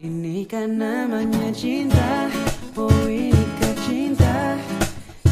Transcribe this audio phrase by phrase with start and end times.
[0.00, 2.32] Ini kan namanya cinta,
[2.72, 4.56] oh inikah cinta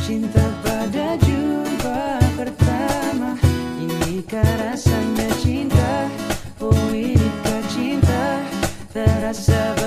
[0.04, 3.32] Cinta pada jumpa pertama.
[3.80, 6.12] Inikah rasanya cinta,
[6.60, 8.44] oh inikah cinta
[8.92, 9.77] Terasa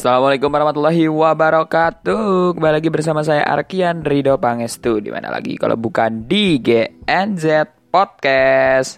[0.00, 2.56] Assalamualaikum warahmatullahi wabarakatuh.
[2.56, 4.96] Kembali lagi bersama saya Arkian Rido Pangestu.
[4.96, 5.60] Di mana lagi?
[5.60, 8.96] Kalau bukan di GNZ Podcast.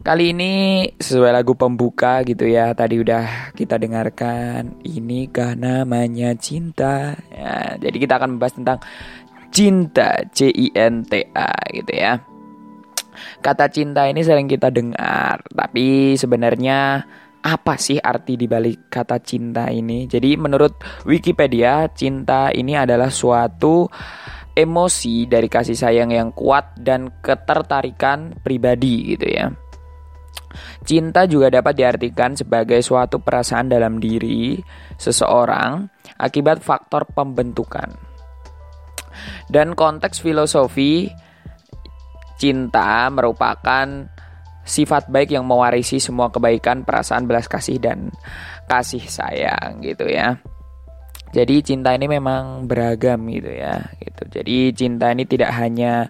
[0.00, 2.72] Kali ini sesuai lagu pembuka gitu ya.
[2.72, 5.28] Tadi udah kita dengarkan Ini
[5.60, 7.12] namanya cinta?
[7.28, 8.80] Ya, Jadi kita akan membahas tentang
[9.52, 12.16] cinta C-I-N-T-A gitu ya.
[13.44, 17.04] Kata cinta ini sering kita dengar Tapi sebenarnya
[17.44, 20.08] apa sih arti dibalik kata cinta ini?
[20.08, 23.84] Jadi menurut Wikipedia, cinta ini adalah suatu
[24.56, 29.52] emosi dari kasih sayang yang kuat dan ketertarikan pribadi gitu ya.
[30.86, 34.56] Cinta juga dapat diartikan sebagai suatu perasaan dalam diri
[34.96, 35.84] seseorang
[36.16, 37.92] akibat faktor pembentukan.
[39.50, 41.10] Dan konteks filosofi
[42.38, 44.13] cinta merupakan
[44.64, 48.08] sifat baik yang mewarisi semua kebaikan, perasaan belas kasih dan
[48.66, 50.40] kasih sayang gitu ya.
[51.34, 54.22] Jadi cinta ini memang beragam gitu ya, gitu.
[54.40, 56.06] Jadi cinta ini tidak hanya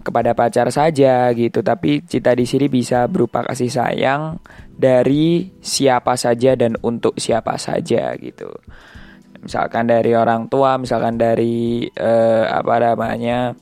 [0.00, 4.40] kepada pacar saja gitu, tapi cinta di sini bisa berupa kasih sayang
[4.72, 8.48] dari siapa saja dan untuk siapa saja gitu.
[9.44, 13.52] Misalkan dari orang tua, misalkan dari eh, apa namanya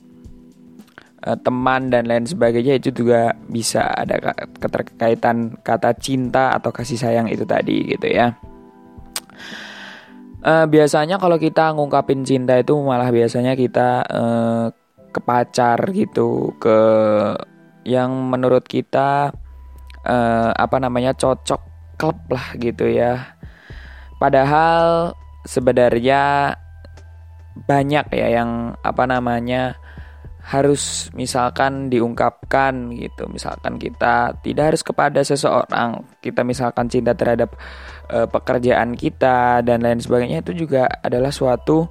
[1.25, 7.01] eh, teman dan lain sebagainya itu juga bisa ada ka- keterkaitan kata cinta atau kasih
[7.01, 8.37] sayang itu tadi gitu ya.
[10.45, 14.65] Eh, biasanya kalau kita ngungkapin cinta itu malah biasanya kita eh,
[15.09, 16.77] ke pacar gitu, ke
[17.81, 19.33] yang menurut kita
[20.05, 21.61] eh, apa namanya cocok
[21.97, 23.33] klub lah gitu ya.
[24.21, 25.17] Padahal
[25.49, 26.53] sebenarnya
[27.65, 29.79] banyak ya yang apa namanya
[30.45, 33.25] harus misalkan diungkapkan gitu.
[33.25, 37.57] Misalkan kita tidak harus kepada seseorang kita misalkan cinta terhadap
[38.13, 41.89] eh, pekerjaan kita dan lain sebagainya itu juga adalah suatu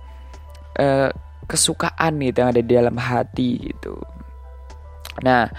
[0.79, 1.11] eh,
[1.51, 3.99] kesukaan gitu yang ada di dalam hati gitu.
[5.27, 5.51] Nah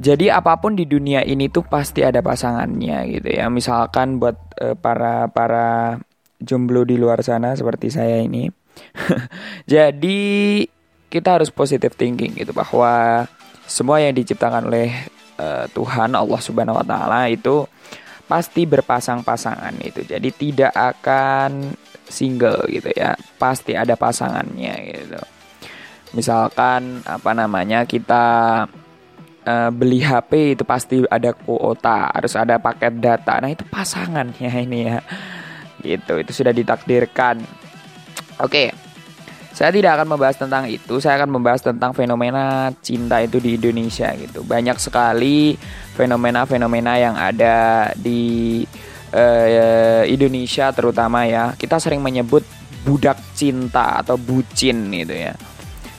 [0.00, 3.48] jadi apa pun di dunia ini tuh pasti ada pasangannya gitu ya.
[3.48, 5.96] Misalkan buat eh, para para
[6.36, 8.52] jomblo di luar sana seperti saya ini.
[9.72, 10.64] Jadi
[11.10, 13.26] kita harus positive thinking gitu bahwa
[13.66, 14.94] semua yang diciptakan oleh
[15.36, 17.66] eh, Tuhan Allah Subhanahu wa taala itu
[18.30, 20.06] pasti berpasang-pasangan itu.
[20.06, 21.74] Jadi tidak akan
[22.06, 23.18] single gitu ya.
[23.34, 25.20] Pasti ada pasangannya gitu.
[26.14, 28.24] Misalkan apa namanya kita
[29.42, 33.42] eh, beli HP itu pasti ada kuota, harus ada paket data.
[33.42, 35.02] Nah, itu pasangannya ini ya.
[35.82, 37.42] Gitu, itu sudah ditakdirkan.
[38.38, 38.89] Oke.
[39.60, 44.08] Saya tidak akan membahas tentang itu, saya akan membahas tentang fenomena cinta itu di Indonesia
[44.16, 44.40] gitu.
[44.40, 45.52] Banyak sekali
[46.00, 48.64] fenomena-fenomena yang ada di
[49.12, 51.52] eh, Indonesia terutama ya.
[51.60, 52.40] Kita sering menyebut
[52.88, 55.36] budak cinta atau bucin gitu ya.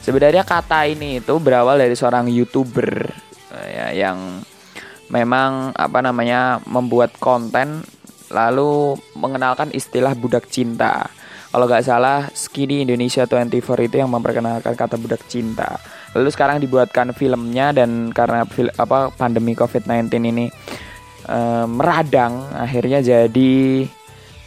[0.02, 2.90] Sebenarnya kata ini itu berawal dari seorang YouTuber
[3.62, 4.42] eh, ya yang
[5.14, 7.86] memang apa namanya membuat konten
[8.34, 11.14] lalu mengenalkan istilah budak cinta.
[11.52, 15.76] Kalau nggak salah, Skinny Indonesia 24 itu yang memperkenalkan kata budak cinta.
[16.16, 20.48] Lalu sekarang dibuatkan filmnya dan karena fil- apa pandemi COVID-19 ini
[21.28, 23.84] eh, meradang, akhirnya jadi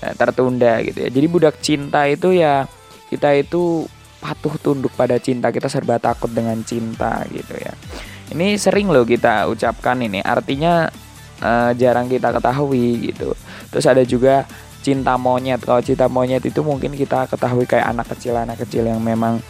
[0.00, 1.08] eh, tertunda gitu ya.
[1.12, 2.64] Jadi budak cinta itu ya
[3.12, 3.84] kita itu
[4.24, 7.76] patuh tunduk pada cinta, kita serba takut dengan cinta gitu ya.
[8.32, 10.88] Ini sering loh kita ucapkan ini, artinya
[11.44, 13.36] eh, jarang kita ketahui gitu.
[13.68, 14.48] Terus ada juga
[14.84, 15.64] cinta monyet.
[15.64, 19.40] Kalau cinta monyet itu mungkin kita ketahui kayak anak kecil anak kecil yang memang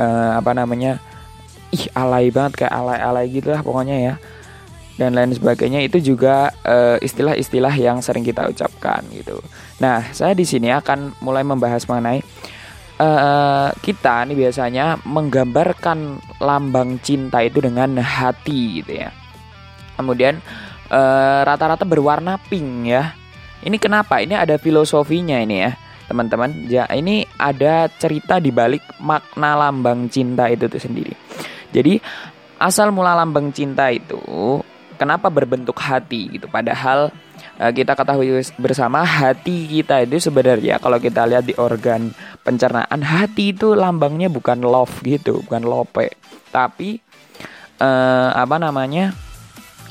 [0.00, 0.96] eh, apa namanya
[1.70, 4.14] ih alay banget kayak alay-alay gitu lah pokoknya ya
[4.98, 9.36] dan lain sebagainya itu juga eh, istilah-istilah yang sering kita ucapkan gitu.
[9.84, 12.24] Nah saya di sini akan mulai membahas mengenai
[13.00, 19.12] eh, kita nih biasanya menggambarkan lambang cinta itu dengan hati gitu ya.
[20.00, 20.40] Kemudian
[21.46, 23.14] rata-rata berwarna pink ya
[23.60, 24.24] Ini kenapa?
[24.24, 25.76] Ini ada filosofinya ini ya,
[26.08, 26.64] teman-teman.
[26.66, 31.12] Ya, ini ada cerita di balik makna lambang cinta itu tuh sendiri.
[31.70, 32.00] Jadi,
[32.56, 34.20] asal mula lambang cinta itu
[35.00, 36.48] kenapa berbentuk hati gitu.
[36.48, 37.08] Padahal
[37.56, 42.12] eh, kita ketahui bersama hati kita itu sebenarnya kalau kita lihat di organ
[42.44, 46.12] pencernaan hati itu lambangnya bukan love gitu, bukan lope,
[46.52, 47.00] tapi
[47.80, 49.29] eh, apa namanya?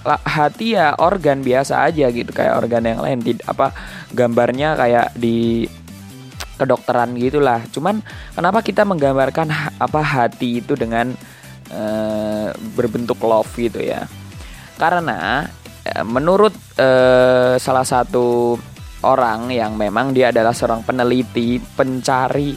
[0.06, 3.76] Hati ya organ biasa aja gitu kayak organ yang lain tidak apa
[4.16, 5.68] gambarnya kayak di
[6.60, 7.64] kedokteran gitulah.
[7.72, 8.04] Cuman
[8.36, 11.16] kenapa kita menggambarkan apa hati itu dengan
[11.72, 11.84] e,
[12.76, 14.04] berbentuk love gitu ya?
[14.76, 15.48] Karena
[15.88, 16.90] e, menurut e,
[17.56, 18.60] salah satu
[19.04, 22.52] orang yang memang dia adalah seorang peneliti pencari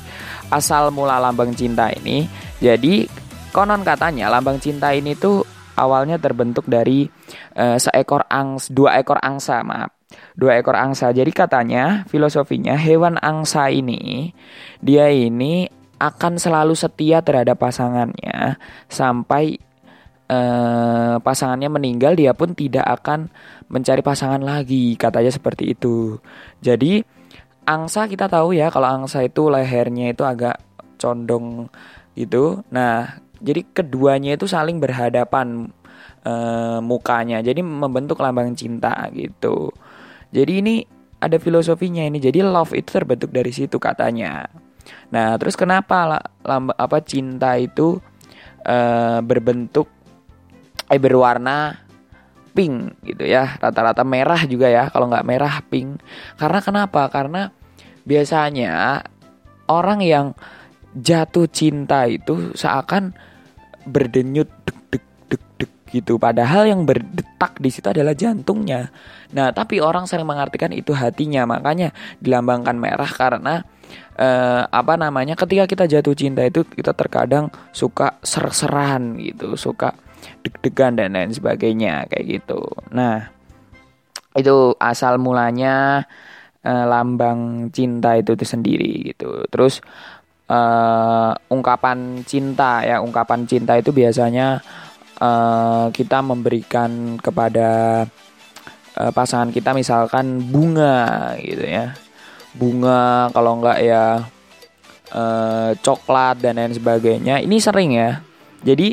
[0.50, 2.26] asal mula lambang cinta ini
[2.58, 3.06] jadi
[3.54, 5.46] konon katanya lambang cinta ini tuh
[5.76, 7.08] awalnya terbentuk dari
[7.56, 9.92] uh, seekor angs dua ekor angsa maaf.
[10.36, 11.08] Dua ekor angsa.
[11.12, 14.32] Jadi katanya filosofinya hewan angsa ini
[14.80, 15.68] dia ini
[16.02, 18.58] akan selalu setia terhadap pasangannya
[18.90, 19.54] sampai
[20.26, 23.30] uh, pasangannya meninggal dia pun tidak akan
[23.70, 26.18] mencari pasangan lagi katanya seperti itu.
[26.58, 27.00] Jadi
[27.62, 30.58] angsa kita tahu ya kalau angsa itu lehernya itu agak
[30.98, 31.70] condong
[32.18, 32.66] gitu.
[32.74, 35.66] Nah jadi keduanya itu saling berhadapan
[36.22, 36.32] e,
[36.78, 37.42] mukanya.
[37.42, 39.74] Jadi membentuk lambang cinta gitu.
[40.30, 40.74] Jadi ini
[41.18, 42.22] ada filosofinya ini.
[42.22, 44.46] Jadi love itu terbentuk dari situ katanya.
[45.10, 47.98] Nah, terus kenapa lambang apa cinta itu
[48.62, 48.78] e,
[49.26, 49.90] berbentuk
[50.86, 51.82] eh berwarna
[52.54, 53.58] pink gitu ya.
[53.58, 54.86] Rata-rata merah juga ya.
[54.86, 55.98] Kalau nggak merah pink.
[56.38, 57.10] Karena kenapa?
[57.10, 57.50] Karena
[58.06, 59.02] biasanya
[59.66, 60.26] orang yang
[60.92, 63.16] jatuh cinta itu seakan
[63.86, 66.16] berdenyut deg deg deg deg gitu.
[66.16, 68.88] Padahal yang berdetak di situ adalah jantungnya.
[69.36, 71.44] Nah, tapi orang sering mengartikan itu hatinya.
[71.44, 73.60] Makanya dilambangkan merah karena
[74.16, 75.36] eh, apa namanya?
[75.36, 79.92] Ketika kita jatuh cinta itu kita terkadang suka ser-seran gitu, suka
[80.42, 82.64] deg-degan dan lain sebagainya kayak gitu.
[82.90, 83.28] Nah,
[84.32, 86.08] itu asal mulanya
[86.64, 89.44] eh, lambang cinta itu itu sendiri gitu.
[89.52, 89.84] Terus
[90.52, 94.60] uh, ungkapan cinta ya ungkapan cinta itu biasanya
[95.16, 98.04] uh, kita memberikan kepada
[99.00, 101.96] uh, pasangan kita misalkan bunga gitu ya.
[102.52, 104.28] Bunga kalau enggak ya
[105.16, 107.40] uh, coklat dan lain sebagainya.
[107.40, 108.20] Ini sering ya.
[108.60, 108.92] Jadi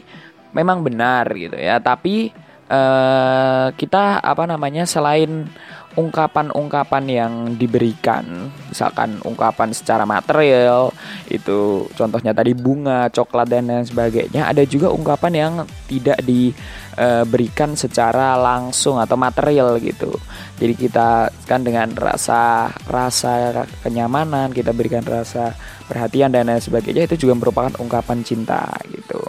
[0.55, 1.83] memang benar gitu ya.
[1.83, 2.31] Tapi
[2.71, 5.51] uh, kita apa namanya selain
[5.99, 10.95] ungkapan-ungkapan yang diberikan, misalkan ungkapan secara material,
[11.27, 14.47] itu contohnya tadi bunga, coklat dan lain sebagainya.
[14.47, 15.53] Ada juga ungkapan yang
[15.91, 20.15] tidak diberikan secara langsung atau material gitu.
[20.55, 25.51] Jadi kita kan dengan rasa rasa kenyamanan, kita berikan rasa
[25.91, 29.19] perhatian dan lain sebagainya itu juga merupakan ungkapan cinta gitu.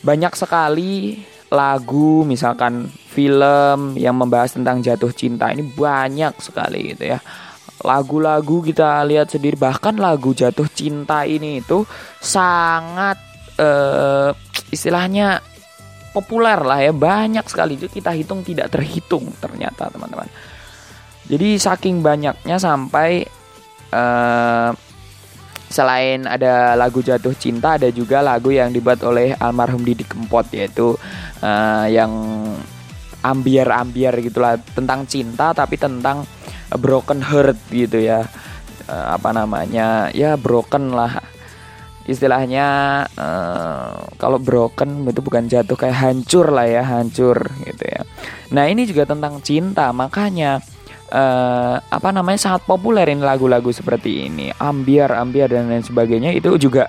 [0.00, 1.20] Banyak sekali
[1.50, 5.50] lagu misalkan film yang membahas tentang jatuh cinta.
[5.50, 7.18] Ini banyak sekali gitu ya.
[7.82, 11.82] Lagu-lagu kita lihat sendiri bahkan lagu jatuh cinta ini itu
[12.22, 13.18] sangat
[13.58, 14.30] uh,
[14.70, 15.42] istilahnya
[16.14, 16.92] populer lah ya.
[16.94, 17.74] Banyak sekali.
[17.74, 20.30] Itu kita hitung tidak terhitung ternyata teman-teman.
[21.26, 23.26] Jadi saking banyaknya sampai
[23.90, 24.70] uh,
[25.70, 30.98] selain ada lagu jatuh cinta ada juga lagu yang dibuat oleh almarhum Didi Kempot yaitu
[31.40, 32.10] uh, yang
[33.22, 36.26] ambiar-ambiar gitulah tentang cinta tapi tentang
[36.74, 38.26] broken heart gitu ya.
[38.90, 40.10] Uh, apa namanya?
[40.10, 41.22] Ya broken lah.
[42.10, 42.66] Istilahnya
[43.14, 48.02] uh, kalau broken itu bukan jatuh kayak hancur lah ya hancur gitu ya.
[48.50, 49.94] Nah ini juga tentang cinta.
[49.94, 50.58] Makanya
[51.10, 54.48] uh, apa namanya sangat populer ini lagu-lagu seperti ini.
[54.54, 56.30] Ambiar ambiar dan lain sebagainya.
[56.32, 56.88] Itu juga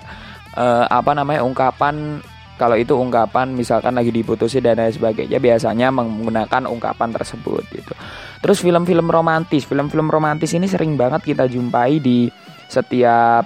[0.56, 2.22] uh, apa namanya ungkapan
[2.56, 7.94] kalau itu ungkapan misalkan lagi diputusin dan lain sebagainya biasanya menggunakan ungkapan tersebut gitu.
[8.38, 9.66] Terus film-film romantis.
[9.66, 12.30] Film-film romantis ini sering banget kita jumpai di
[12.70, 13.44] setiap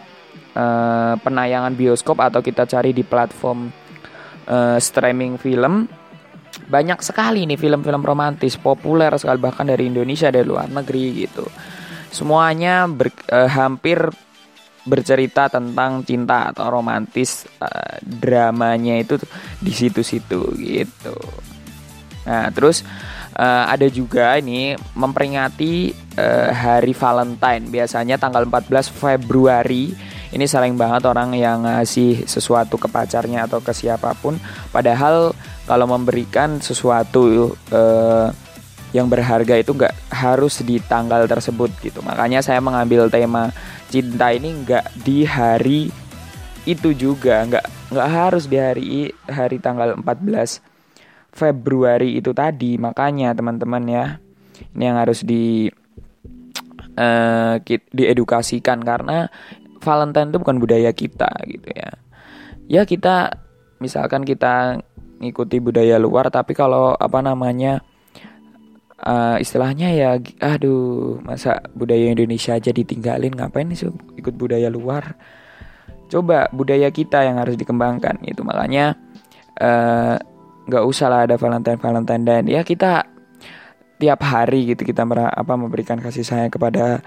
[0.55, 3.73] uh, penayangan bioskop atau kita cari di platform
[4.49, 5.89] uh, streaming film
[6.67, 11.47] banyak sekali nih film-film romantis populer sekali bahkan dari Indonesia dari luar negeri gitu.
[12.11, 14.09] Semuanya ber, eh, hampir
[14.87, 19.19] bercerita tentang cinta atau romantis eh, dramanya itu
[19.59, 21.19] di situ-situ gitu.
[22.25, 22.87] Nah terus
[23.35, 27.67] eh, ada juga ini memperingati eh, hari Valentine.
[27.69, 29.93] Biasanya tanggal 14 Februari.
[30.27, 34.37] Ini sering banget orang yang ngasih sesuatu ke pacarnya atau ke siapa pun.
[34.75, 35.33] Padahal
[35.67, 38.31] kalau memberikan sesuatu uh,
[38.95, 42.01] yang berharga itu nggak harus di tanggal tersebut gitu.
[42.07, 43.51] Makanya saya mengambil tema
[43.91, 45.91] cinta ini nggak di hari
[46.67, 48.91] itu juga nggak nggak harus di hari
[49.27, 50.63] hari tanggal 14
[51.35, 52.81] Februari itu tadi.
[52.81, 54.05] Makanya teman-teman ya
[54.73, 55.69] ini yang harus di
[56.97, 57.61] uh,
[57.93, 58.81] diedukasikan.
[58.81, 59.29] Karena
[59.83, 61.91] Valentine itu bukan budaya kita gitu ya.
[62.67, 63.37] Ya kita
[63.79, 64.81] misalkan kita
[65.21, 67.81] ngikuti budaya luar tapi kalau apa namanya
[69.01, 75.17] uh, istilahnya ya aduh masa budaya Indonesia aja ditinggalin ngapain sih ikut budaya luar?
[76.07, 78.95] Coba budaya kita yang harus dikembangkan itu makanya
[79.59, 80.15] eh,
[80.71, 83.03] nggak uh, usah lah ada Valentine Valentine dan ya kita
[83.99, 87.03] tiap hari gitu kita apa memberikan kasih sayang kepada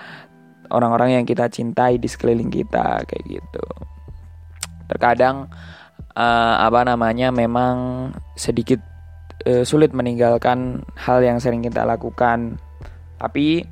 [0.67, 3.65] orang-orang yang kita cintai di sekeliling kita kayak gitu.
[4.89, 5.47] Terkadang
[6.19, 8.83] uh, apa namanya memang sedikit
[9.47, 12.59] uh, sulit meninggalkan hal yang sering kita lakukan.
[13.15, 13.63] Tapi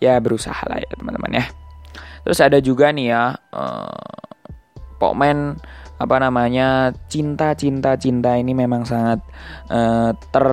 [0.00, 1.44] ya berusaha lah ya teman-teman ya.
[2.24, 4.08] Terus ada juga nih ya uh,
[4.96, 5.60] pokmen
[6.00, 9.20] apa namanya cinta cinta cinta ini memang sangat
[9.68, 10.48] uh, ter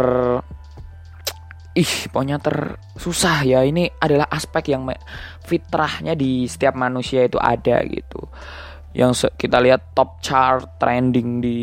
[1.77, 3.63] ih pokoknya tersusah ya.
[3.63, 4.87] Ini adalah aspek yang
[5.47, 8.27] fitrahnya di setiap manusia itu ada gitu
[8.97, 11.59] yang kita lihat top chart trending di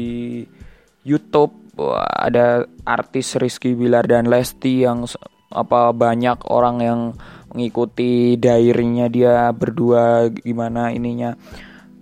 [1.02, 1.74] YouTube.
[1.74, 5.02] Wah, ada artis Rizky Bilar dan Lesti yang
[5.50, 7.00] apa banyak orang yang
[7.50, 11.34] mengikuti dairinya dia berdua gimana ininya.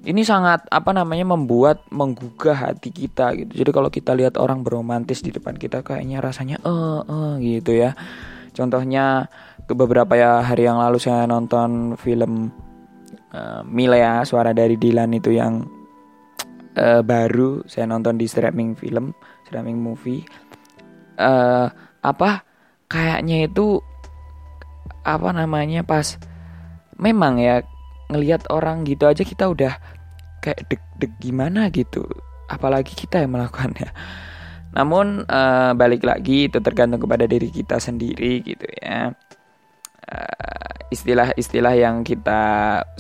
[0.03, 3.65] Ini sangat apa namanya membuat menggugah hati kita gitu.
[3.65, 7.73] Jadi kalau kita lihat orang beromantis di depan kita kayaknya rasanya eh uh, uh, gitu
[7.73, 7.97] ya.
[8.53, 9.33] Contohnya
[9.65, 12.53] ke beberapa ya hari yang lalu saya nonton film
[13.33, 15.65] uh, Milea suara dari Dilan itu yang
[16.77, 17.65] uh, baru.
[17.67, 19.17] Saya nonton di streaming film
[19.49, 20.23] streaming movie.
[21.17, 21.69] Uh,
[22.01, 22.45] apa
[22.89, 23.81] kayaknya itu
[25.03, 26.17] apa namanya pas
[26.97, 27.61] memang ya
[28.09, 29.75] ngelihat orang gitu aja kita udah
[30.45, 32.05] kayak deg-deg gimana gitu.
[32.53, 33.89] Apalagi kita yang melakukannya.
[34.73, 39.13] Namun uh, balik lagi itu tergantung kepada diri kita sendiri gitu ya
[40.93, 42.41] istilah-istilah yang kita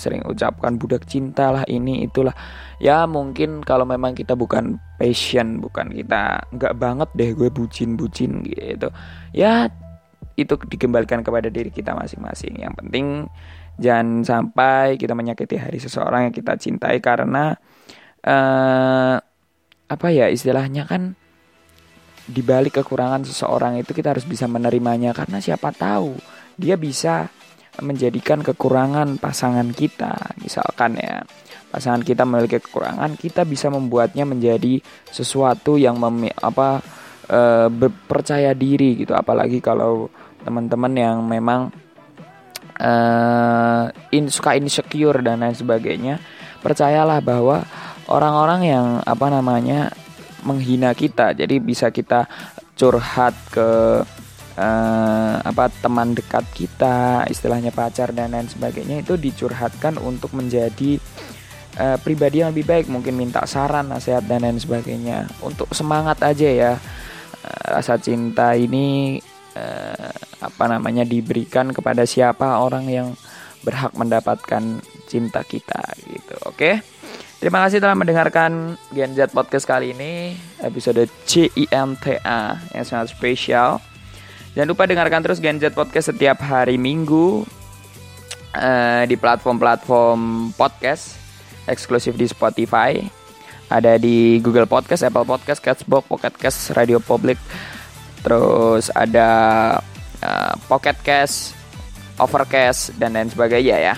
[0.01, 2.33] sering ucapkan budak cinta lah ini itulah.
[2.81, 8.89] Ya mungkin kalau memang kita bukan passion bukan kita nggak banget deh gue bucin-bucin gitu.
[9.37, 9.69] Ya
[10.35, 12.65] itu dikembalikan kepada diri kita masing-masing.
[12.65, 13.07] Yang penting
[13.77, 17.53] jangan sampai kita menyakiti hari seseorang yang kita cintai karena
[18.25, 19.17] uh,
[19.93, 21.13] apa ya istilahnya kan
[22.25, 25.13] dibalik kekurangan seseorang itu kita harus bisa menerimanya.
[25.13, 26.17] Karena siapa tahu
[26.57, 27.29] dia bisa
[27.81, 31.25] menjadikan kekurangan pasangan kita misalkan ya.
[31.73, 36.85] Pasangan kita memiliki kekurangan kita bisa membuatnya menjadi sesuatu yang mem apa
[37.25, 37.41] e,
[38.05, 39.17] percaya diri gitu.
[39.17, 40.13] Apalagi kalau
[40.45, 41.73] teman-teman yang memang
[42.77, 42.93] e,
[44.13, 46.21] in, suka insecure dan lain sebagainya
[46.61, 47.65] percayalah bahwa
[48.13, 49.89] orang-orang yang apa namanya
[50.45, 52.29] menghina kita jadi bisa kita
[52.77, 54.03] curhat ke
[54.57, 60.99] uh, apa teman dekat kita, istilahnya pacar dan lain sebagainya itu dicurhatkan untuk menjadi
[61.81, 65.29] uh, pribadi yang lebih baik, mungkin minta saran, nasihat dan lain sebagainya.
[65.45, 66.73] Untuk semangat aja ya.
[67.43, 69.19] Uh, rasa cinta ini
[69.59, 73.09] uh, apa namanya diberikan kepada siapa orang yang
[73.63, 76.35] berhak mendapatkan cinta kita gitu.
[76.47, 76.57] Oke.
[76.57, 76.75] Okay?
[77.43, 82.23] Terima kasih telah mendengarkan Gen Z Podcast kali ini Episode CIMTA
[82.71, 83.83] yang sangat spesial
[84.53, 87.41] Jangan lupa dengarkan terus Gen Z Podcast setiap hari Minggu
[88.53, 91.17] uh, di platform-platform podcast
[91.65, 93.01] eksklusif di Spotify.
[93.73, 97.41] Ada di Google Podcast, Apple Podcast, Castbox, Pocket Cast, Radio Public.
[98.21, 99.29] Terus ada
[100.21, 101.57] uh, Pocket Cast,
[102.21, 103.95] Overcast, dan lain sebagainya ya.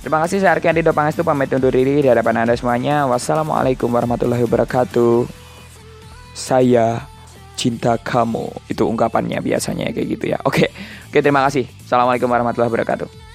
[0.00, 3.04] Terima kasih saya Arki Andi Dopangestu pamit undur diri di hadapan Anda semuanya.
[3.12, 5.28] Wassalamualaikum warahmatullahi wabarakatuh.
[6.32, 7.11] Saya
[7.62, 8.50] cinta kamu.
[8.66, 10.38] Itu ungkapannya biasanya kayak gitu ya.
[10.42, 10.66] Oke
[11.06, 11.70] oke terima kasih.
[11.86, 13.32] Assalamualaikum warahmatullahi wabarakatuh